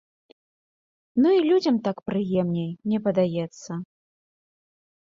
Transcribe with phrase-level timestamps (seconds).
[1.25, 3.71] Ну, і людзям так прыемней, мне падаецца.